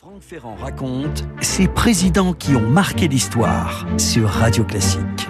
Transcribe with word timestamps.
Franck 0.00 0.22
Ferrand 0.22 0.56
raconte 0.58 1.24
ces 1.42 1.68
présidents 1.68 2.32
qui 2.32 2.56
ont 2.56 2.66
marqué 2.70 3.06
l'histoire 3.06 3.84
sur 3.98 4.30
Radio 4.30 4.64
Classique. 4.64 5.28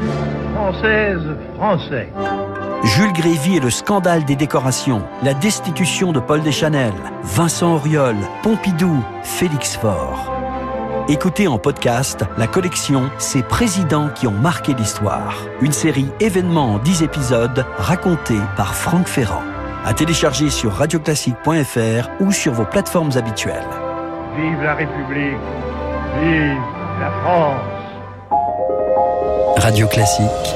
Française, 0.55 1.37
Français. 1.57 2.09
Jules 2.85 3.13
Grévy 3.13 3.57
et 3.57 3.61
le 3.61 3.71
scandale 3.71 4.25
des 4.25 4.37
décorations, 4.37 5.03
la 5.25 5.35
destitution 5.35 6.13
de 6.13 6.21
Paul 6.21 6.43
Deschanel, 6.43 6.93
Vincent 7.25 7.75
Auriol, 7.75 8.15
Pompidou, 8.45 9.05
Félix 9.25 9.77
Faure. 9.77 10.33
Écoutez 11.09 11.49
en 11.49 11.59
podcast 11.59 12.25
la 12.39 12.47
collection 12.47 13.11
Ces 13.19 13.43
présidents 13.43 14.11
qui 14.11 14.29
ont 14.29 14.39
marqué 14.39 14.73
l'histoire. 14.75 15.37
Une 15.63 15.73
série 15.73 16.07
événements 16.21 16.75
en 16.75 16.79
10 16.79 17.03
épisodes 17.03 17.67
racontée 17.77 18.39
par 18.57 18.77
Franck 18.77 19.09
Ferrand. 19.09 19.43
À 19.85 19.95
télécharger 19.95 20.49
sur 20.49 20.71
radioclassique.fr 20.75 22.09
ou 22.21 22.31
sur 22.31 22.53
vos 22.53 22.67
plateformes 22.67 23.11
habituelles. 23.17 23.90
Vive 24.41 24.63
la 24.63 24.75
République. 24.75 25.37
Vive 26.23 26.57
la 26.99 27.11
France. 27.21 27.61
Radio 29.59 29.87
Classique. 29.87 30.55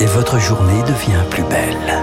Et 0.00 0.06
votre 0.06 0.40
journée 0.40 0.82
devient 0.82 1.22
plus 1.30 1.44
belle. 1.44 1.94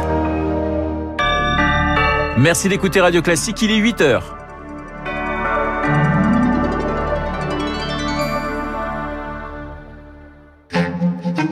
Merci 2.38 2.70
d'écouter 2.70 3.02
Radio 3.02 3.22
Classique, 3.22 3.62
il 3.62 3.72
est 3.72 3.76
8 3.76 4.02
heures. 4.02 4.38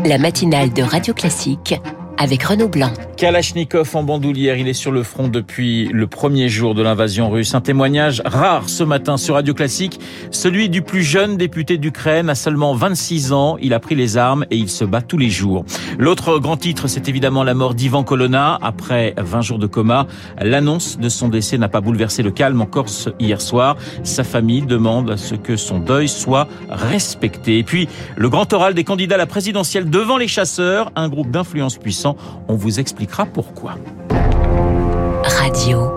La 0.05 0.17
matinale 0.17 0.71
de 0.71 0.83
Radio 0.83 1.13
Classique 1.13 1.75
avec 2.21 2.43
Renaud 2.43 2.67
Blanc. 2.67 2.91
Kalachnikov 3.17 3.95
en 3.95 4.03
bandoulière, 4.03 4.55
il 4.55 4.67
est 4.67 4.73
sur 4.73 4.91
le 4.91 5.01
front 5.01 5.27
depuis 5.27 5.85
le 5.91 6.05
premier 6.05 6.49
jour 6.49 6.75
de 6.75 6.83
l'invasion 6.83 7.31
russe. 7.31 7.55
Un 7.55 7.61
témoignage 7.61 8.21
rare 8.25 8.69
ce 8.69 8.83
matin 8.83 9.17
sur 9.17 9.35
Radio 9.35 9.55
Classique, 9.55 9.99
celui 10.29 10.69
du 10.69 10.83
plus 10.83 11.01
jeune 11.01 11.35
député 11.35 11.79
d'Ukraine 11.79 12.29
à 12.29 12.35
seulement 12.35 12.75
26 12.75 13.33
ans. 13.33 13.57
Il 13.59 13.73
a 13.73 13.79
pris 13.79 13.95
les 13.95 14.17
armes 14.17 14.45
et 14.51 14.57
il 14.57 14.69
se 14.69 14.85
bat 14.85 15.01
tous 15.01 15.17
les 15.17 15.31
jours. 15.31 15.65
L'autre 15.97 16.37
grand 16.37 16.57
titre, 16.57 16.87
c'est 16.87 17.09
évidemment 17.09 17.43
la 17.43 17.55
mort 17.55 17.73
d'Ivan 17.73 18.03
Colonna 18.03 18.59
après 18.61 19.15
20 19.17 19.41
jours 19.41 19.59
de 19.59 19.67
coma. 19.67 20.05
L'annonce 20.39 20.99
de 20.99 21.09
son 21.09 21.27
décès 21.27 21.57
n'a 21.57 21.69
pas 21.69 21.81
bouleversé 21.81 22.21
le 22.21 22.31
calme 22.31 22.61
en 22.61 22.67
Corse 22.67 23.09
hier 23.19 23.41
soir. 23.41 23.77
Sa 24.03 24.23
famille 24.23 24.61
demande 24.61 25.09
à 25.09 25.17
ce 25.17 25.33
que 25.33 25.55
son 25.55 25.79
deuil 25.79 26.07
soit 26.07 26.47
respecté. 26.69 27.57
Et 27.57 27.63
puis, 27.63 27.89
le 28.15 28.29
grand 28.29 28.51
oral 28.53 28.75
des 28.75 28.83
candidats 28.83 29.15
à 29.15 29.17
la 29.17 29.25
présidentielle 29.25 29.89
devant 29.89 30.17
les 30.17 30.27
chasseurs, 30.27 30.91
un 30.95 31.09
groupe 31.09 31.31
d'influence 31.31 31.77
puissant 31.77 32.10
on 32.47 32.55
vous 32.55 32.79
expliquera 32.79 33.25
pourquoi. 33.25 33.75
Radio 35.23 35.90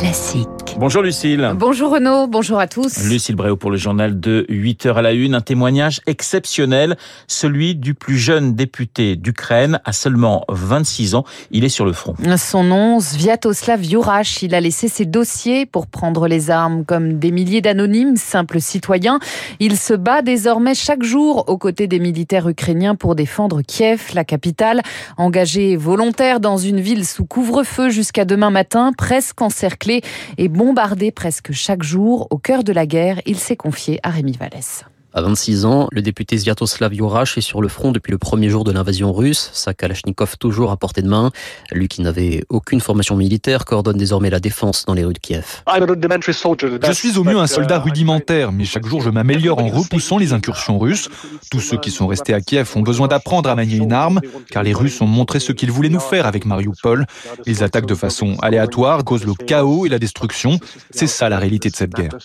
classique. 0.00 0.48
Bonjour 0.78 1.02
Lucille. 1.02 1.52
Bonjour 1.56 1.92
Renaud, 1.92 2.26
bonjour 2.26 2.58
à 2.58 2.66
tous. 2.66 3.04
Lucille 3.04 3.34
Bréau 3.34 3.56
pour 3.56 3.70
le 3.70 3.76
journal 3.76 4.18
de 4.18 4.46
8h 4.48 4.94
à 4.94 5.02
la 5.02 5.12
une, 5.12 5.34
un 5.34 5.42
témoignage 5.42 6.00
exceptionnel, 6.06 6.96
celui 7.26 7.74
du 7.74 7.92
plus 7.92 8.16
jeune 8.16 8.54
député 8.54 9.16
d'Ukraine 9.16 9.80
à 9.84 9.92
seulement 9.92 10.44
26 10.48 11.16
ans. 11.16 11.24
Il 11.50 11.64
est 11.64 11.68
sur 11.68 11.84
le 11.84 11.92
front. 11.92 12.14
Son 12.38 12.64
nom, 12.64 13.00
Sviatoslav 13.00 13.84
Yurash, 13.84 14.42
il 14.42 14.54
a 14.54 14.60
laissé 14.60 14.88
ses 14.88 15.04
dossiers 15.04 15.66
pour 15.66 15.86
prendre 15.86 16.28
les 16.28 16.50
armes 16.50 16.86
comme 16.86 17.18
des 17.18 17.30
milliers 17.30 17.60
d'anonymes, 17.60 18.16
simples 18.16 18.60
citoyens. 18.60 19.18
Il 19.58 19.76
se 19.76 19.92
bat 19.92 20.22
désormais 20.22 20.74
chaque 20.74 21.02
jour 21.02 21.44
aux 21.48 21.58
côtés 21.58 21.88
des 21.88 21.98
militaires 21.98 22.48
ukrainiens 22.48 22.94
pour 22.94 23.14
défendre 23.14 23.60
Kiev, 23.60 24.12
la 24.14 24.24
capitale, 24.24 24.80
engagé 25.18 25.76
volontaire 25.76 26.40
dans 26.40 26.56
une 26.56 26.80
ville 26.80 27.04
sous 27.04 27.26
couvre-feu 27.26 27.90
jusqu'à 27.90 28.24
demain 28.24 28.50
matin, 28.50 28.92
presque 28.96 29.42
encerclée 29.42 29.89
et 30.38 30.48
bombardé 30.48 31.10
presque 31.10 31.52
chaque 31.52 31.82
jour 31.82 32.26
au 32.30 32.38
cœur 32.38 32.64
de 32.64 32.72
la 32.72 32.86
guerre, 32.86 33.20
il 33.26 33.38
s'est 33.38 33.56
confié 33.56 34.00
à 34.02 34.10
Rémi 34.10 34.36
Vallès. 34.38 34.84
À 35.12 35.22
26 35.22 35.64
ans, 35.64 35.88
le 35.90 36.02
député 36.02 36.38
Sviatoslav 36.38 36.94
Yurash 36.94 37.36
est 37.36 37.40
sur 37.40 37.60
le 37.60 37.66
front 37.66 37.90
depuis 37.90 38.12
le 38.12 38.18
premier 38.18 38.48
jour 38.48 38.62
de 38.62 38.70
l'invasion 38.70 39.12
russe, 39.12 39.50
sa 39.52 39.74
Kalachnikov 39.74 40.36
toujours 40.38 40.70
à 40.70 40.76
portée 40.76 41.02
de 41.02 41.08
main. 41.08 41.32
Lui 41.72 41.88
qui 41.88 42.00
n'avait 42.02 42.44
aucune 42.48 42.80
formation 42.80 43.16
militaire 43.16 43.64
coordonne 43.64 43.96
désormais 43.96 44.30
la 44.30 44.38
défense 44.38 44.86
dans 44.86 44.94
les 44.94 45.04
rues 45.04 45.12
de 45.12 45.18
Kiev. 45.18 45.64
Je 45.66 46.92
suis 46.92 47.18
au 47.18 47.24
mieux 47.24 47.38
un 47.38 47.48
soldat 47.48 47.80
rudimentaire, 47.80 48.52
mais 48.52 48.64
chaque 48.64 48.86
jour 48.86 49.02
je 49.02 49.10
m'améliore 49.10 49.58
en 49.58 49.66
repoussant 49.66 50.16
les 50.16 50.32
incursions 50.32 50.78
russes. 50.78 51.08
Tous 51.50 51.60
ceux 51.60 51.78
qui 51.78 51.90
sont 51.90 52.06
restés 52.06 52.32
à 52.32 52.40
Kiev 52.40 52.70
ont 52.76 52.82
besoin 52.82 53.08
d'apprendre 53.08 53.50
à 53.50 53.56
manier 53.56 53.78
une 53.78 53.92
arme, 53.92 54.20
car 54.48 54.62
les 54.62 54.72
Russes 54.72 55.00
ont 55.00 55.08
montré 55.08 55.40
ce 55.40 55.50
qu'ils 55.50 55.72
voulaient 55.72 55.88
nous 55.88 55.98
faire 55.98 56.24
avec 56.24 56.44
Mariupol. 56.44 57.06
Ils 57.46 57.64
attaquent 57.64 57.86
de 57.86 57.96
façon 57.96 58.36
aléatoire, 58.42 59.02
causent 59.02 59.26
le 59.26 59.34
chaos 59.34 59.86
et 59.86 59.88
la 59.88 59.98
destruction. 59.98 60.60
C'est 60.92 61.08
ça 61.08 61.28
la 61.28 61.40
réalité 61.40 61.68
de 61.68 61.74
cette 61.74 61.94
guerre. 61.94 62.16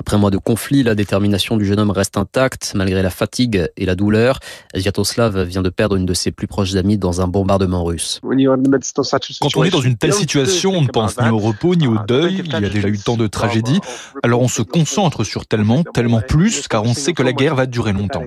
Après 0.00 0.16
un 0.16 0.18
mois 0.18 0.30
de 0.32 0.38
conflit, 0.38 0.82
la 0.82 0.96
détermination 0.96 1.56
du 1.56 1.64
jeune 1.64 1.78
homme 1.78 1.91
reste 1.92 2.16
intacte 2.16 2.72
malgré 2.74 3.02
la 3.02 3.10
fatigue 3.10 3.68
et 3.76 3.86
la 3.86 3.94
douleur. 3.94 4.38
Sviatoslav 4.74 5.42
vient 5.42 5.62
de 5.62 5.70
perdre 5.70 5.96
une 5.96 6.06
de 6.06 6.14
ses 6.14 6.30
plus 6.30 6.46
proches 6.46 6.74
amies 6.74 6.98
dans 6.98 7.20
un 7.20 7.28
bombardement 7.28 7.84
russe. 7.84 8.20
Quand 8.22 9.56
on 9.56 9.64
est 9.64 9.70
dans 9.70 9.80
une 9.80 9.96
telle 9.96 10.12
situation, 10.12 10.72
on 10.72 10.82
ne 10.82 10.88
pense 10.88 11.20
ni 11.20 11.28
au 11.28 11.38
repos 11.38 11.74
ni 11.74 11.86
au 11.86 11.96
deuil. 12.06 12.42
Il 12.44 12.52
y 12.52 12.54
a 12.54 12.60
déjà 12.68 12.88
eu 12.88 12.98
tant 12.98 13.16
de 13.16 13.26
tragédies. 13.26 13.80
Alors 14.22 14.40
on 14.42 14.48
se 14.48 14.62
concentre 14.62 15.24
sur 15.24 15.46
tellement, 15.46 15.82
tellement 15.84 16.20
plus, 16.20 16.68
car 16.68 16.84
on 16.84 16.94
sait 16.94 17.12
que 17.12 17.22
la 17.22 17.32
guerre 17.32 17.54
va 17.54 17.66
durer 17.66 17.92
longtemps. 17.92 18.24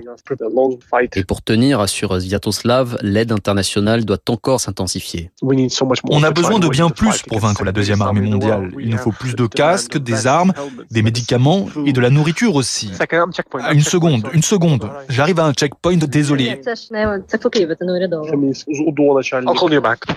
Et 1.15 1.23
pour 1.23 1.41
tenir, 1.41 1.79
assure 1.79 2.21
Sviatoslav, 2.21 2.97
l'aide 3.01 3.31
internationale 3.31 4.05
doit 4.05 4.17
encore 4.29 4.59
s'intensifier. 4.59 5.31
On 5.41 6.23
a 6.23 6.31
besoin 6.31 6.59
de 6.59 6.67
bien 6.67 6.89
plus 6.89 7.21
pour 7.23 7.39
vaincre 7.39 7.63
la 7.63 7.71
deuxième 7.71 8.01
armée 8.01 8.21
mondiale. 8.21 8.71
Il 8.79 8.89
nous 8.89 8.97
faut 8.97 9.11
plus 9.11 9.35
de 9.35 9.47
casques, 9.47 9.97
des 9.97 10.27
armes, 10.27 10.53
des 10.91 11.01
médicaments 11.01 11.67
et 11.85 11.93
de 11.93 12.01
la 12.01 12.09
nourriture 12.09 12.55
aussi. 12.55 12.91
Ah, 13.61 13.73
une 13.73 13.81
seconde, 13.81 14.27
une 14.33 14.41
seconde. 14.41 14.89
J'arrive 15.09 15.39
à 15.39 15.45
un 15.45 15.53
checkpoint, 15.53 15.97
désolé. 15.97 16.61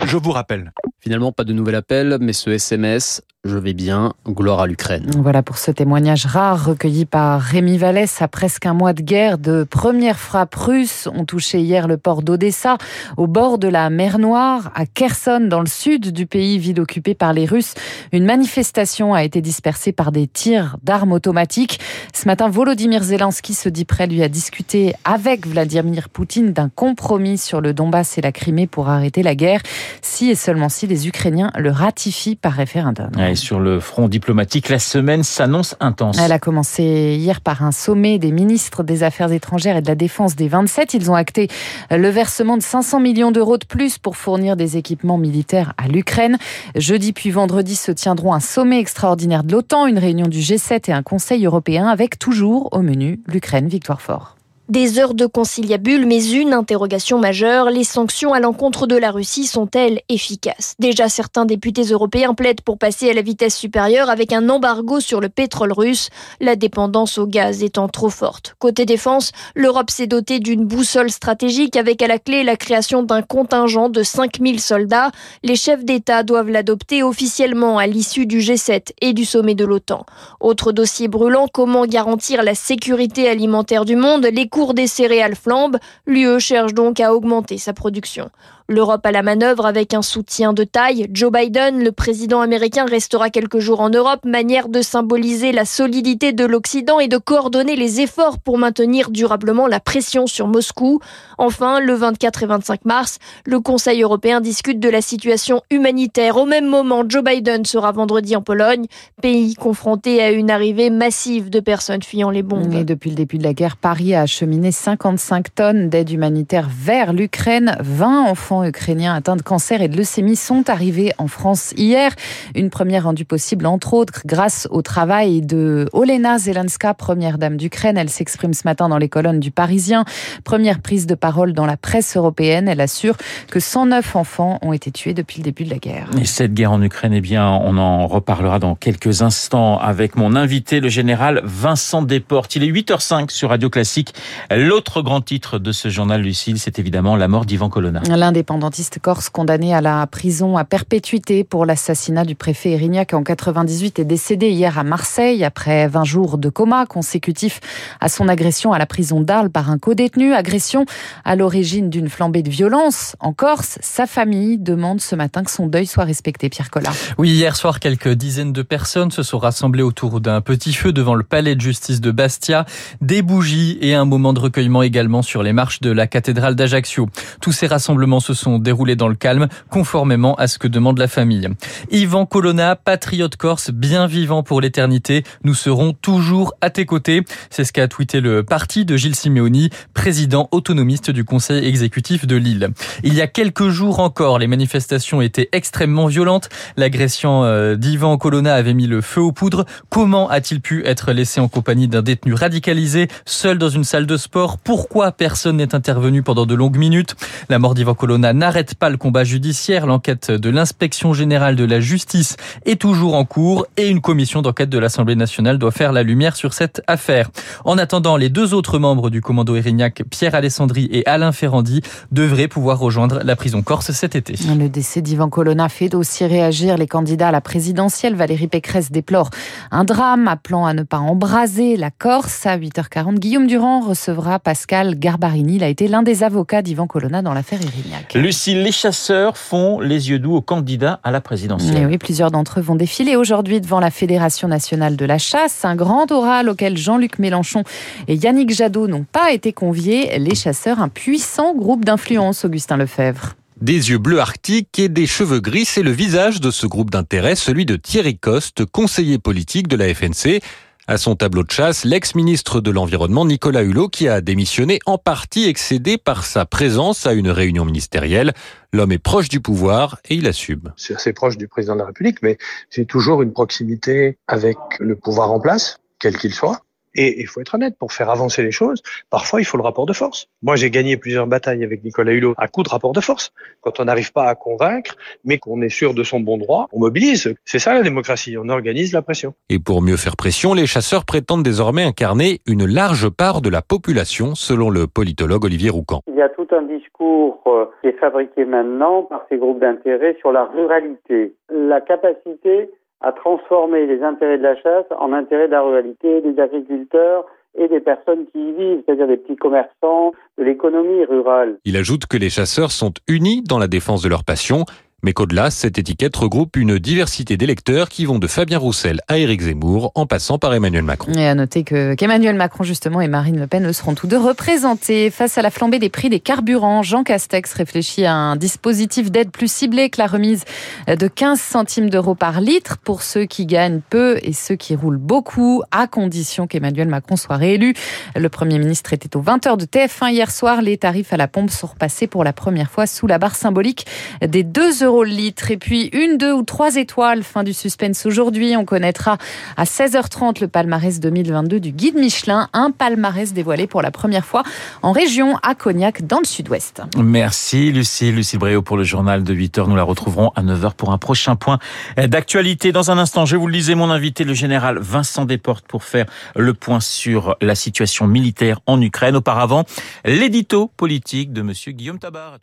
Je 0.06 0.16
vous 0.16 0.32
rappelle. 0.32 0.72
Finalement, 1.00 1.32
pas 1.32 1.44
de 1.44 1.53
nouvel 1.53 1.75
appel, 1.76 2.19
mais 2.21 2.32
ce 2.32 2.50
SMS, 2.50 3.22
je 3.49 3.59
vais 3.59 3.73
bien, 3.73 4.13
gloire 4.27 4.61
à 4.61 4.67
l'Ukraine. 4.67 5.11
Voilà 5.17 5.43
pour 5.43 5.59
ce 5.59 5.71
témoignage 5.71 6.27
rare 6.27 6.67
recueilli 6.67 7.07
par 7.07 7.41
Rémi 7.41 7.79
Vallès 7.79 8.21
à 8.21 8.29
presque 8.29 8.67
un 8.67 8.75
mois 8.75 8.93
de 8.93 9.03
guerre. 9.03 9.39
De 9.39 9.65
premières 9.65 10.19
frappes 10.19 10.55
russes 10.55 11.09
ont 11.13 11.25
touché 11.25 11.61
hier 11.61 11.89
le 11.89 11.97
port 11.97 12.23
d'Odessa, 12.23 12.77
au 13.17 13.27
bord 13.27 13.59
de 13.59 13.69
la 13.69 13.91
mer 13.91 14.19
Noire, 14.19 14.71
à 14.75 14.87
Kherson, 14.87 15.47
dans 15.49 15.61
le 15.61 15.67
sud 15.67 16.13
du 16.13 16.27
pays, 16.27 16.59
ville 16.59 16.81
occupée 16.81 17.15
par 17.15 17.33
les 17.33 17.47
Russes. 17.47 17.75
Une 18.13 18.25
manifestation 18.25 19.15
a 19.15 19.25
été 19.25 19.41
dispersée 19.41 19.93
par 19.93 20.13
des 20.13 20.27
tirs 20.27 20.77
d'armes 20.83 21.13
automatiques. 21.13 21.81
Ce 22.15 22.27
matin, 22.27 22.49
Volodymyr 22.49 23.03
Zelensky 23.03 23.55
se 23.55 23.69
dit 23.69 23.85
prêt, 23.85 24.07
lui, 24.07 24.23
à 24.23 24.29
discuter 24.29 24.95
avec 25.05 25.47
Vladimir 25.47 26.09
Poutine 26.09 26.53
d'un 26.53 26.69
compromis 26.69 27.39
sur 27.39 27.61
le 27.61 27.73
Donbass 27.73 28.19
et 28.19 28.21
la 28.21 28.33
Crimée 28.33 28.67
pour 28.67 28.89
arrêter 28.89 29.23
la 29.23 29.35
guerre, 29.35 29.63
si 30.03 30.31
et 30.31 30.35
seulement 30.35 30.69
si 30.69 30.87
les 30.87 31.09
Ukrainiens 31.09 31.51
le 31.57 31.71
ratifient 31.71 32.37
par 32.37 32.53
référendum. 32.53 33.11
Et 33.19 33.35
sur 33.38 33.60
le 33.60 33.81
front 33.81 34.09
diplomatique, 34.09 34.69
la 34.69 34.78
semaine 34.78 35.22
s'annonce 35.22 35.76
intense. 35.81 36.19
Elle 36.19 36.32
a 36.32 36.38
commencé 36.38 37.16
hier 37.19 37.41
par 37.41 37.62
un 37.62 37.72
sommet 37.72 38.19
des 38.19 38.32
ministres 38.32 38.82
des 38.82 39.03
Affaires 39.03 39.32
étrangères 39.32 39.76
et 39.76 39.82
de 39.82 39.88
la 39.88 39.94
Défense 39.94 40.37
des 40.37 40.49
27. 40.49 40.94
Ils 40.94 41.10
ont 41.10 41.15
acté 41.15 41.49
le 41.91 42.09
versement 42.09 42.56
de 42.56 42.62
500 42.62 43.00
millions 43.00 43.31
d'euros 43.31 43.59
de 43.59 43.65
plus 43.65 43.99
pour 43.99 44.16
fournir 44.16 44.56
des 44.56 44.76
équipements 44.76 45.19
militaires 45.19 45.75
à 45.78 45.88
l'Ukraine. 45.88 46.38
Jeudi 46.76 47.12
puis 47.12 47.31
vendredi 47.31 47.76
se 47.76 47.93
tiendront 47.93 48.34
un 48.34 48.41
sommet 48.41 48.81
extraordinaire 48.81 49.44
de 49.44 49.53
l'OTAN, 49.53 49.87
une 49.87 49.99
réunion 49.99 50.26
du 50.26 50.41
G7 50.41 50.91
et 50.91 50.93
un 50.93 51.03
Conseil 51.03 51.47
européen 51.47 51.87
avec 51.87 52.19
toujours 52.19 52.69
au 52.72 52.82
menu 52.82 53.20
l'Ukraine 53.26 53.69
victoire 53.69 54.03
fort. 54.03 54.38
Des 54.69 54.99
heures 54.99 55.15
de 55.15 55.25
conciliabule, 55.25 56.05
mais 56.05 56.23
une 56.23 56.53
interrogation 56.53 57.19
majeure, 57.19 57.71
les 57.71 57.84
sanctions 57.84 58.34
à 58.34 58.41
l'encontre 58.41 58.87
de 58.87 58.97
la 58.97 59.11
Russie 59.11 59.47
sont-elles 59.47 60.03
efficaces? 60.11 60.75
Déjà, 60.79 61.09
certains 61.09 61.47
députés 61.47 61.84
européens 61.84 62.34
plaident 62.34 62.61
pour 62.61 62.77
passer 62.77 63.09
à 63.09 63.15
la 63.15 63.23
vitesse 63.23 63.56
supérieure 63.56 64.11
avec 64.11 64.31
un 64.31 64.51
embargo 64.51 65.01
sur 65.01 65.23
le 65.23 65.31
pétrole 65.31 65.73
russe, 65.73 66.11
la 66.43 66.55
dépendance 66.55 67.17
au 67.17 67.26
gaz 67.26 67.62
étant 67.62 67.88
trop 67.88 68.11
forte. 68.11 68.56
Côté 68.59 68.85
défense, 68.85 69.32
l'Europe 69.55 69.88
s'est 69.88 70.06
dotée 70.06 70.38
d'une 70.38 70.67
boussole 70.67 71.11
stratégique 71.11 71.76
avec 71.76 72.03
à 72.03 72.06
la 72.06 72.19
clé 72.19 72.44
la 72.44 72.56
création 72.56 73.03
d'un 73.03 73.23
contingent 73.23 73.88
de 73.88 74.03
5000 74.03 74.61
soldats. 74.61 75.12
Les 75.43 75.56
chefs 75.56 75.87
d'État 75.87 76.25
doivent 76.25 76.50
l'adopter 76.50 77.03
officiellement 77.03 77.79
à 77.79 77.87
l'issue 77.87 78.26
du 78.26 78.41
G7 78.41 78.88
et 79.00 79.15
du 79.15 79.25
sommet 79.25 79.55
de 79.55 79.65
l'OTAN. 79.65 80.05
Autre 80.41 80.73
dossier 80.73 81.09
brûlant, 81.09 81.47
comment 81.50 81.87
garantir 81.87 82.43
la 82.43 82.55
sécurité 82.55 83.31
alimentaire 83.31 83.87
du 83.87 83.97
monde? 83.97 84.26
Cours 84.58 84.75
des 84.75 84.88
céréales 84.88 85.37
flambe. 85.37 85.78
L'UE 86.05 86.40
cherche 86.40 86.75
donc 86.75 86.99
à 86.99 87.14
augmenter 87.14 87.58
sa 87.58 87.72
production. 87.72 88.28
L'Europe 88.70 89.06
à 89.06 89.12
la 89.12 89.22
manœuvre 89.22 89.64
avec 89.64 89.94
un 89.94 90.02
soutien 90.02 90.52
de 90.52 90.62
taille. 90.62 91.08
Joe 91.10 91.32
Biden, 91.32 91.82
le 91.82 91.90
président 91.90 92.43
américain, 92.43 92.84
restera 92.84 93.31
quelques 93.31 93.60
jours 93.60 93.81
en 93.81 93.88
Europe, 93.88 94.26
manière 94.26 94.69
de 94.69 94.82
symboliser 94.82 95.52
la 95.52 95.64
solidité 95.64 96.34
de 96.34 96.44
l'Occident 96.44 97.00
et 97.00 97.08
de 97.08 97.16
coordonner 97.16 97.76
les 97.76 98.02
efforts 98.02 98.38
pour 98.38 98.58
maintenir 98.58 99.08
durablement 99.10 99.69
la 99.69 99.81
pression 99.81 100.26
sur 100.26 100.49
Moscou. 100.49 101.00
Enfin, 101.38 101.81
le 101.81 101.94
24 101.94 102.43
et 102.43 102.46
25 102.46 102.84
mars, 102.84 103.19
le 103.46 103.58
Conseil 103.58 104.02
européen 104.02 104.43
discute 104.43 104.81
de 104.81 104.90
la 104.90 105.00
situation 105.00 105.62
humanitaire. 105.70 106.37
Au 106.37 106.44
même 106.44 106.66
moment, 106.66 107.05
Joe 107.08 107.25
Biden 107.25 107.64
sera 107.64 107.93
vendredi 107.93 108.37
en 108.37 108.43
Pologne, 108.43 108.84
pays 109.22 109.55
confronté 109.55 110.20
à 110.20 110.31
une 110.31 110.50
arrivée 110.50 110.90
massive 110.90 111.49
de 111.49 111.60
personnes 111.60 112.02
fuyant 112.02 112.28
les 112.28 112.43
bombes. 112.43 112.84
Depuis 112.84 113.08
le 113.08 113.16
début 113.16 113.38
de 113.38 113.44
la 113.44 113.55
guerre, 113.55 113.78
Paris 113.78 114.14
a 114.14 114.20
acheminé 114.20 114.48
55 114.73 115.55
tonnes 115.55 115.89
d'aide 115.89 116.11
humanitaire 116.11 116.69
vers 116.71 117.12
l'Ukraine. 117.12 117.77
20 117.81 118.23
enfants 118.23 118.65
ukrainiens 118.65 119.15
atteints 119.15 119.37
de 119.37 119.43
cancer 119.43 119.83
et 119.83 119.89
de 119.89 119.97
leucémie 119.97 120.37
sont 120.37 120.71
arrivés 120.71 121.12
en 121.19 121.29
France 121.29 121.73
hier. 121.77 122.12
Une 122.55 122.71
première 122.71 123.05
rendue 123.05 123.25
possible, 123.25 123.67
entre 123.67 123.95
autres, 123.95 124.23
grâce 124.25 124.67
au 124.71 124.83
travail 124.83 125.43
de 125.43 125.89
Olena 125.93 126.39
Zelenska, 126.39 126.95
première 126.95 127.39
dame 127.39 127.56
d'Ukraine. 127.56 127.99
Elle 127.99 128.09
s'exprime 128.09 128.55
ce 128.55 128.62
matin 128.65 128.89
dans 128.89 128.99
les 128.99 129.09
colonnes 129.09 129.41
du 129.41 129.50
Parisien. 129.50 130.05
Première 130.45 130.81
prise 130.81 131.06
de 131.06 131.15
parole 131.15 131.53
dans 131.53 131.67
la 131.67 131.77
presse 131.77 132.17
européenne. 132.17 132.69
Elle 132.69 132.81
assure 132.81 133.17
que 133.51 133.61
109 133.61 134.17
enfants 134.17 134.59
ont 134.62 134.73
été 134.73 134.91
tués 134.91 135.15
depuis 135.15 135.39
le 135.39 135.44
début 135.44 135.65
de 135.65 135.71
la 135.71 135.79
guerre. 135.79 136.09
Et 136.21 136.25
cette 136.25 136.55
guerre 136.55 136.73
en 136.73 136.83
Ukraine, 136.83 137.12
eh 137.12 137.21
bien, 137.21 137.49
on 137.51 137.77
en 137.77 138.06
reparlera 138.06 138.59
dans 138.59 138.75
quelques 138.75 139.23
instants 139.23 139.79
avec 139.79 140.17
mon 140.17 140.35
invité, 140.35 140.81
le 140.81 140.89
général 140.89 141.43
Vincent 141.44 142.03
Desportes. 142.03 142.56
Il 142.56 142.65
est 142.65 142.73
8h05 142.73 143.31
sur 143.31 143.51
Radio 143.51 143.69
Classique. 143.71 144.15
L'autre 144.50 145.02
grand 145.02 145.20
titre 145.20 145.58
de 145.58 145.73
ce 145.73 145.88
journal, 145.88 146.23
Lucille, 146.23 146.58
c'est 146.58 146.79
évidemment 146.79 147.17
la 147.17 147.29
mort 147.29 147.44
d'Ivan 147.44 147.69
Colonna. 147.69 148.02
L'un 148.08 148.32
des 148.32 148.38
indépendantiste 148.38 149.00
corse 149.00 149.31
condamné 149.31 149.75
à 149.75 149.81
la 149.81 150.06
prison 150.06 150.56
à 150.56 150.64
perpétuité 150.64 151.43
pour 151.43 151.67
l'assassinat 151.67 152.25
du 152.25 152.37
préfet 152.37 152.70
Erignac 152.70 153.12
en 153.12 153.25
98 153.25 153.99
est 153.99 154.05
décédé 154.05 154.49
hier 154.50 154.79
à 154.79 154.85
Marseille 154.85 155.44
après 155.44 155.88
20 155.88 156.05
jours 156.05 156.38
de 156.38 156.49
coma 156.49 156.87
consécutif 156.87 157.61
à 158.00 158.08
son 158.08 158.29
agression 158.29 158.73
à 158.73 158.79
la 158.79 158.87
prison 158.87 159.20
d'Arles 159.20 159.50
par 159.50 159.70
un 159.70 159.79
co-détenu. 159.79 160.32
Agression 160.35 160.87
à 161.25 161.34
l'origine 161.34 161.91
d'une 161.91 162.08
flambée 162.08 162.43
de 162.43 162.49
violence 162.49 163.17
en 163.19 163.32
Corse. 163.32 163.79
Sa 163.82 164.06
famille 164.06 164.56
demande 164.56 165.00
ce 165.00 165.17
matin 165.17 165.43
que 165.43 165.50
son 165.50 165.67
deuil 165.67 165.87
soit 165.87 166.05
respecté. 166.05 166.49
Pierre 166.49 166.70
Collat. 166.70 166.93
Oui, 167.19 167.31
hier 167.31 167.56
soir, 167.56 167.81
quelques 167.81 168.12
dizaines 168.12 168.52
de 168.52 168.62
personnes 168.62 169.11
se 169.11 169.25
sont 169.25 169.38
rassemblées 169.38 169.82
autour 169.82 170.20
d'un 170.20 170.41
petit 170.41 170.73
feu 170.73 170.93
devant 170.93 171.17
le 171.17 171.25
palais 171.25 171.56
de 171.56 171.61
justice 171.61 172.00
de 172.00 172.12
Bastia. 172.12 172.67
Des 173.00 173.20
bougies 173.20 173.79
et 173.81 173.94
un 173.94 174.05
moment 174.05 174.28
de 174.33 174.41
recueillement 174.41 174.83
également 174.83 175.23
sur 175.23 175.43
les 175.43 175.53
marches 175.53 175.81
de 175.81 175.91
la 175.91 176.07
cathédrale 176.07 176.55
d'Ajaccio. 176.55 177.09
Tous 177.41 177.53
ces 177.53 177.67
rassemblements 177.67 178.21
se 178.21 178.35
sont 178.35 178.59
déroulés 178.59 178.97
dans 178.97 179.09
le 179.09 179.15
calme, 179.15 179.49
conformément 179.71 180.35
à 180.37 180.47
ce 180.47 180.59
que 180.59 180.69
demande 180.69 180.99
la 180.99 181.09
famille. 181.09 181.49
Yvan 181.91 182.27
Colonna, 182.27 182.77
patriote 182.77 183.37
corse, 183.37 183.71
bien 183.71 184.07
vivant 184.07 184.43
pour 184.43 184.61
l'éternité, 184.61 185.25
nous 185.45 185.55
serons 185.55 185.93
toujours 185.93 186.55
à 186.61 186.71
tes 186.71 186.87
côtés. 186.87 187.23
C'est 187.51 187.65
ce 187.65 187.73
qu'a 187.73 187.89
tweeté 187.89 188.21
le 188.21 188.43
parti 188.43 188.85
de 188.85 188.97
Gilles 188.97 189.17
Simeoni, 189.17 189.71
président 189.95 190.49
autonomiste 190.53 191.11
du 191.11 191.25
conseil 191.25 191.67
exécutif 191.67 192.27
de 192.27 192.37
Lille. 192.37 192.71
Il 193.03 193.15
y 193.15 193.21
a 193.21 193.27
quelques 193.27 193.69
jours 193.69 194.01
encore, 194.01 194.39
les 194.39 194.47
manifestations 194.47 195.21
étaient 195.21 195.49
extrêmement 195.53 196.07
violentes. 196.07 196.49
L'agression 196.77 197.45
euh, 197.45 197.77
d'Yvan 197.77 198.19
Colonna 198.19 198.55
avait 198.55 198.75
mis 198.75 198.87
le 198.87 199.01
feu 199.01 199.21
aux 199.21 199.33
poudres. 199.33 199.65
Comment 199.91 200.29
a-t-il 200.29 200.61
pu 200.61 200.85
être 200.85 201.13
laissé 201.13 201.41
en 201.41 201.49
compagnie 201.49 201.89
d'un 201.89 202.03
détenu 202.03 202.35
radicalisé, 202.35 203.09
seul 203.25 203.59
dans 203.59 203.69
une 203.69 203.85
salle 203.85 204.07
de 204.08 204.16
sport 204.16 204.58
Pourquoi 204.58 205.12
personne 205.12 205.58
n'est 205.58 205.76
intervenu 205.76 206.25
pendant 206.25 206.46
de 206.46 206.55
longues 206.56 206.78
minutes? 206.78 207.14
La 207.49 207.60
mort 207.60 207.75
d'Yvan 207.75 207.94
Colonna 207.94 208.32
n'arrête 208.32 208.75
pas 208.75 208.90
le 208.90 208.96
combat 208.96 209.22
judiciaire. 209.22 209.87
L'enquête 209.87 210.32
de 210.32 210.50
l'inspection 210.50 211.14
générale 211.14 211.55
de 211.55 211.64
la 211.64 211.78
justice 211.78 212.37
est 212.66 212.81
toujours 212.81 213.14
en 213.14 213.25
cours 213.25 213.66
et 213.76 213.88
une 213.88 214.00
commission 214.00 214.43
d'enquête 214.43 214.70
de 214.70 214.78
l'Assemblée 214.78 215.14
nationale 215.14 215.58
doit 215.58 215.70
faire 215.70 215.93
la 215.93 216.02
lumière 216.02 216.34
sur 216.34 216.55
cette 216.55 216.82
affaire. 216.88 217.31
En 217.64 217.78
attendant, 217.78 218.16
les 218.16 218.31
deux 218.31 218.55
autres 218.55 218.81
membres 218.81 219.10
du 219.10 219.20
commando 219.20 219.55
Erignac, 219.55 220.02
Pierre 220.10 220.34
Alessandri 220.34 220.88
et 220.90 221.06
Alain 221.06 221.31
Ferrandi, 221.31 221.82
devraient 222.10 222.49
pouvoir 222.49 222.78
rejoindre 222.81 223.20
la 223.22 223.37
prison 223.37 223.62
corse 223.62 223.93
cet 223.93 224.16
été. 224.16 224.34
Le 224.58 224.69
décès 224.69 225.02
d'Ivan 225.02 225.28
Colonna 225.28 225.69
fait 225.69 225.94
aussi 225.94 226.25
réagir 226.25 226.76
les 226.78 226.88
candidats 226.88 227.28
à 227.28 227.32
la 227.32 227.40
présidentielle. 227.40 228.16
Valérie 228.16 228.49
Pécresse 228.49 228.90
déplore 228.90 229.31
un 229.70 229.84
drame 229.84 230.26
appelant 230.26 230.64
à 230.64 230.72
ne 230.72 230.82
pas 230.82 230.99
embraser 230.99 231.76
la 231.76 231.90
Corse. 231.90 232.46
À 232.46 232.56
8h40, 232.56 233.19
Guillaume 233.19 233.46
Durand 233.46 233.81
recevra 233.99 234.39
Pascal 234.39 234.97
Garbarini. 234.97 235.56
Il 235.56 235.65
a 235.65 235.69
été 235.69 235.89
l'un 235.89 236.03
des 236.03 236.23
avocats 236.23 236.62
d'Ivan 236.62 236.87
Colonna 236.87 237.21
dans 237.21 237.35
l'affaire 237.35 237.59
Erignac. 237.61 238.15
Lucie, 238.15 238.55
les 238.55 238.71
chasseurs 238.71 239.37
font 239.37 239.81
les 239.81 240.11
yeux 240.11 240.21
doux 240.21 240.37
aux 240.37 240.41
candidats 240.41 241.00
à 241.03 241.11
la 241.11 241.21
présidentielle. 241.21 241.83
Et 241.83 241.87
oui, 241.87 241.99
plusieurs 241.99 242.31
d'entre 242.31 242.61
eux 242.61 242.62
vont 242.62 242.77
défiler 242.77 243.17
aujourd'hui 243.17 243.61
devant 243.61 243.81
la 243.81 243.91
Fédération 243.91 244.47
nationale 244.47 244.97
de 244.97 245.05
la 245.05 245.19
chasse, 245.19 245.65
un 245.65 245.75
grand 245.75 246.12
oral 246.12 246.49
auquel 246.49 246.77
Jean-Luc 246.77 247.19
Mélenchon 247.19 247.65
et 248.06 248.15
Yannick 248.15 248.50
Jadot 248.50 248.87
n'ont 248.87 249.06
pas 249.11 249.33
été 249.33 249.53
conviés. 249.53 250.17
Les 250.19 250.37
chasseurs, 250.37 250.81
un 250.81 250.89
puissant 250.89 251.55
groupe 251.55 251.85
d'influence, 251.85 252.44
Augustin 252.44 252.77
Lefebvre. 252.77 253.35
Des 253.61 253.91
yeux 253.91 253.99
bleus 253.99 254.21
arctiques 254.21 254.79
et 254.79 254.89
des 254.89 255.09
cheveux 255.09 255.41
gris, 255.41 255.65
c'est 255.65 255.83
le 255.83 255.91
visage 255.91 256.41
de 256.41 256.53
ce 256.53 256.69
groupe 256.69 256.91
d'intérêt, 256.91 257.35
celui 257.35 257.67
de 257.67 257.75
Thierry 257.75 258.17
Coste, 258.17 258.65
conseiller 258.65 259.19
politique 259.19 259.67
de 259.67 259.77
la 259.77 259.93
FNC. 259.93 260.41
À 260.90 260.96
son 260.96 261.17
tableau 261.17 261.43
de 261.43 261.50
chasse, 261.50 261.85
l'ex-ministre 261.85 262.62
de 262.62 262.70
l'Environnement 262.70 263.26
Nicolas 263.26 263.62
Hulot, 263.62 263.90
qui 263.90 264.08
a 264.08 264.23
démissionné 264.23 264.79
en 264.87 264.96
partie 264.96 265.46
excédé 265.46 265.99
par 265.99 266.25
sa 266.25 266.46
présence 266.46 267.06
à 267.06 267.12
une 267.12 267.29
réunion 267.29 267.67
ministérielle. 267.67 268.32
L'homme 268.73 268.93
est 268.93 268.99
proche 268.99 269.29
du 269.29 269.40
pouvoir 269.40 270.00
et 270.08 270.14
il 270.14 270.26
assume. 270.26 270.73
C'est 270.79 270.94
assez 270.94 271.12
proche 271.12 271.37
du 271.37 271.46
président 271.46 271.75
de 271.75 271.81
la 271.81 271.85
République, 271.88 272.23
mais 272.23 272.38
c'est 272.70 272.87
toujours 272.87 273.20
une 273.20 273.35
proximité 273.35 274.17
avec 274.29 274.56
le 274.81 274.96
pouvoir 274.96 275.31
en 275.31 275.40
place, 275.40 275.76
quel 275.99 276.17
qu'il 276.17 276.32
soit. 276.32 276.62
Et 277.00 277.21
il 277.21 277.29
faut 277.29 277.41
être 277.41 277.55
honnête, 277.55 277.77
pour 277.79 277.93
faire 277.93 278.11
avancer 278.11 278.43
les 278.43 278.50
choses, 278.50 278.83
parfois 279.09 279.41
il 279.41 279.45
faut 279.45 279.56
le 279.56 279.62
rapport 279.62 279.87
de 279.87 279.93
force. 279.93 280.27
Moi, 280.43 280.56
j'ai 280.56 280.69
gagné 280.69 280.97
plusieurs 280.97 281.29
batailles 281.29 281.62
avec 281.62 281.85
Nicolas 281.85 282.11
Hulot 282.11 282.35
à 282.37 282.49
coup 282.49 282.65
de 282.65 282.69
rapport 282.69 282.93
de 282.93 283.00
force. 283.00 283.33
Quand 283.61 283.79
on 283.79 283.85
n'arrive 283.85 284.12
pas 284.12 284.25
à 284.25 284.35
convaincre, 284.35 284.97
mais 285.25 285.39
qu'on 285.39 285.62
est 285.62 285.69
sûr 285.69 285.95
de 285.95 286.03
son 286.03 286.19
bon 286.19 286.39
droit, 286.39 286.67
on 286.73 286.81
mobilise. 286.81 287.33
C'est 287.45 287.61
ça 287.61 287.73
la 287.73 287.85
démocratie, 287.85 288.37
on 288.37 288.49
organise 288.49 288.93
la 288.93 289.03
pression. 289.03 289.33
Et 289.49 289.61
pour 289.61 289.81
mieux 289.81 289.97
faire 289.97 290.17
pression, 290.17 290.55
les 290.55 290.67
chasseurs 290.67 291.05
prétendent 291.05 291.45
désormais 291.45 291.85
incarner 291.85 292.41
une 292.49 292.67
large 292.67 293.09
part 293.09 293.43
de 293.43 293.49
la 293.49 293.62
population, 293.62 294.35
selon 294.35 294.69
le 294.69 294.89
politologue 294.89 295.44
Olivier 295.44 295.71
Roucan. 295.71 296.01
Il 296.09 296.17
y 296.17 296.23
a 296.23 296.29
tout 296.29 296.49
un 296.51 296.62
discours 296.62 297.41
euh, 297.47 297.67
qui 297.81 297.91
est 297.91 297.99
fabriqué 298.01 298.44
maintenant 298.44 299.05
par 299.05 299.25
ces 299.29 299.37
groupes 299.37 299.61
d'intérêt 299.61 300.17
sur 300.19 300.33
la 300.33 300.47
ruralité. 300.47 301.33
La 301.49 301.81
capacité 301.81 302.71
à 303.00 303.12
transformer 303.12 303.87
les 303.87 304.03
intérêts 304.03 304.39
de 304.39 304.43
la 304.43 304.56
chasse 304.56 304.87
en 304.99 305.12
intérêts 305.12 305.47
de 305.47 305.53
la 305.53 305.62
ruralité, 305.62 306.21
des 306.21 306.41
agriculteurs 306.41 307.25
et 307.56 307.69
des 307.69 307.81
personnes 307.81 308.27
qui 308.33 308.39
y 308.39 308.53
vivent, 308.53 308.83
c'est-à-dire 308.85 309.06
des 309.06 309.17
petits 309.17 309.37
commerçants, 309.37 310.12
de 310.37 310.45
l'économie 310.45 311.05
rurale. 311.05 311.59
Il 311.65 311.77
ajoute 311.77 312.06
que 312.06 312.17
les 312.17 312.31
chasseurs 312.31 312.71
sont 312.71 312.93
unis 313.09 313.43
dans 313.43 313.59
la 313.59 313.69
défense 313.69 314.03
de 314.03 314.09
leur 314.09 314.25
passion 314.25 314.65
mais 315.05 315.12
qu'au-delà, 315.12 315.53
cette 315.53 315.79
étiquette 315.79 316.17
regroupe 316.17 316.56
une 316.56 316.77
diversité 316.81 317.37
d'électeurs 317.37 317.89
qui 317.89 318.05
vont 318.05 318.19
de 318.19 318.27
Fabien 318.27 318.59
Roussel 318.59 319.00
à 319.06 319.17
Éric 319.17 319.43
Zemmour 319.43 319.93
en 319.95 320.06
passant 320.06 320.39
par 320.39 320.53
Emmanuel 320.55 320.83
Macron. 320.83 321.12
Et 321.12 321.29
à 321.29 321.37
noter 321.37 321.62
que 321.62 321.95
qu'Emmanuel 321.95 322.35
Macron 322.35 322.65
justement 322.65 323.00
et 323.00 323.06
Marine 323.06 323.39
Le 323.39 323.46
Pen 323.46 323.72
seront 323.72 323.94
tous 323.94 324.08
deux 324.08 324.19
représentés 324.19 325.11
face 325.11 325.39
à 325.39 325.43
la 325.43 325.51
flambée 325.51 325.79
des 325.79 325.89
prix 325.89 326.11
des 326.11 326.19
carburants. 326.19 326.82
Jean 326.82 327.05
Castex 327.05 327.53
réfléchit 327.53 328.06
à 328.06 328.15
un 328.15 328.34
dispositif 328.34 329.13
d'aide 329.13 329.31
plus 329.31 329.51
ciblé 329.51 329.89
que 329.89 329.99
la 330.01 330.08
remise 330.08 330.44
de 330.89 331.06
15 331.06 331.41
centimes 331.41 331.91
d'euros 331.91 332.17
par 332.17 332.41
litre 332.41 332.77
pour 332.79 333.03
ceux 333.03 333.25
qui 333.25 333.46
gagnent 333.46 333.81
peu 333.89 334.19
et 334.25 334.32
ceux 334.32 334.56
qui 334.56 334.75
roulent 334.75 334.99
beaucoup, 334.99 335.63
à 335.70 335.87
condition 335.87 336.49
qu'Emmanuel 336.49 336.89
Macron 336.89 337.15
soit 337.15 337.37
réélu. 337.37 337.75
Le 338.17 338.29
Premier 338.29 338.58
ministre 338.58 338.93
était 338.93 339.17
aux 339.17 339.22
20h 339.22 339.58
de 339.58 339.65
TF1 339.65 340.11
hier 340.11 340.32
soir. 340.32 340.61
Les 340.61 340.77
tarifs 340.77 341.13
à 341.13 341.17
la 341.17 341.29
pompe 341.29 341.51
sont 341.51 341.69
repassés 341.69 342.08
pour 342.08 342.25
la 342.25 342.32
première 342.32 342.69
fois 342.69 342.89
sous 342.89 343.06
la 343.06 343.19
barre 343.19 343.37
symbolique 343.37 343.87
des 344.27 344.43
2 344.43 344.82
euros 344.82 344.88
Et 344.89 345.57
puis 345.59 345.91
une, 345.93 346.17
deux 346.17 346.33
ou 346.33 346.43
trois 346.43 346.77
étoiles. 346.77 347.23
Fin 347.23 347.43
du 347.43 347.53
suspense 347.53 348.07
aujourd'hui. 348.07 348.57
On 348.57 348.65
connaîtra 348.65 349.19
à 349.57 349.65
16h30 349.65 350.41
le 350.41 350.49
palmarès 350.49 350.99
2022 350.99 351.61
du 351.61 351.73
guide 351.73 351.97
Michelin. 351.97 352.49
Un 352.53 352.71
palmarès 352.71 353.33
dévoilé 353.33 353.67
pour 353.67 353.83
la 353.83 353.91
première 353.91 354.25
fois 354.25 354.43
en 354.83 354.93
région 354.93 355.37
à 355.43 355.55
Cognac 355.55 356.07
dans 356.07 356.21
le 356.21 356.25
sud-ouest. 356.25 356.83
Merci 356.97 357.71
Lucie. 357.71 358.13
Lucie 358.13 358.39
Bréau 358.39 358.63
pour 358.63 358.77
le 358.77 358.85
journal 358.85 359.23
de 359.23 359.35
8h. 359.35 359.69
Nous 359.69 359.77
la 359.77 359.83
retrouverons 359.83 360.33
à 360.35 360.43
9h 360.43 360.75
pour 360.75 360.91
un 360.91 360.99
prochain 360.99 361.37
point 361.37 361.59
d'actualité. 361.97 362.73
Dans 362.73 362.91
un 362.91 362.99
instant, 362.99 363.27
je 363.27 363.37
vous 363.37 363.47
le 363.47 363.53
disais, 363.53 363.75
mon 363.75 363.91
invité, 363.91 364.25
le 364.25 364.35
général 364.35 364.79
Vincent 364.79 365.27
Desportes, 365.27 365.67
pour 365.67 365.85
faire 365.85 366.07
le 366.35 366.55
point 366.55 366.81
sur 366.81 367.37
la 367.41 367.55
situation 367.55 368.07
militaire 368.07 368.61
en 368.67 368.81
Ukraine. 368.81 369.17
Auparavant, 369.17 369.65
l'édito 370.05 370.71
politique 370.77 371.33
de 371.33 371.43
monsieur 371.43 371.73
Guillaume 371.73 371.99
Tabar. 371.99 372.39